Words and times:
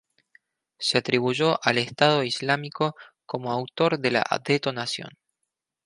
Se 0.79 0.97
atribuyó 0.97 1.59
al 1.63 1.77
Estado 1.77 2.23
Islámico 2.23 2.95
como 3.27 3.51
autor 3.51 3.99
de 3.99 4.09
la 4.09 4.25
detonación. 4.43 5.09